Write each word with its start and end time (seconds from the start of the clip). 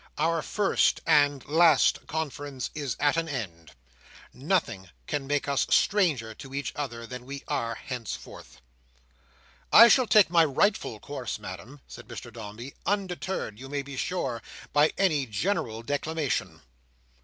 "Our 0.17 0.41
first 0.41 0.99
and 1.05 1.45
last 1.47 2.07
confidence 2.07 2.71
is 2.73 2.95
at 2.99 3.17
an 3.17 3.29
end. 3.29 3.73
Nothing 4.33 4.89
can 5.05 5.27
make 5.27 5.47
us 5.47 5.67
stranger 5.69 6.33
to 6.33 6.55
each 6.55 6.73
other 6.75 7.05
than 7.05 7.23
we 7.23 7.43
are 7.47 7.75
henceforth." 7.75 8.61
"I 9.71 9.89
shall 9.89 10.07
take 10.07 10.31
my 10.31 10.43
rightful 10.43 10.99
course, 10.99 11.37
Madam," 11.37 11.81
said 11.87 12.07
Mr 12.07 12.33
Dombey, 12.33 12.73
"undeterred, 12.83 13.59
you 13.59 13.69
may 13.69 13.83
be 13.83 13.95
sure, 13.95 14.41
by 14.73 14.91
any 14.97 15.27
general 15.27 15.83
declamation." 15.83 16.63